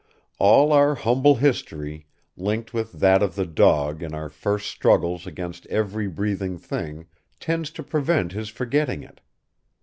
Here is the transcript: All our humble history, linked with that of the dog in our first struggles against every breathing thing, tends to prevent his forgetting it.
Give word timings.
All 0.39 0.73
our 0.73 0.95
humble 0.95 1.35
history, 1.35 2.07
linked 2.35 2.73
with 2.73 2.93
that 2.93 3.21
of 3.21 3.35
the 3.35 3.45
dog 3.45 4.01
in 4.01 4.15
our 4.15 4.29
first 4.29 4.65
struggles 4.67 5.27
against 5.27 5.67
every 5.67 6.07
breathing 6.07 6.57
thing, 6.57 7.05
tends 7.39 7.69
to 7.69 7.83
prevent 7.83 8.31
his 8.31 8.49
forgetting 8.49 9.03
it. 9.03 9.21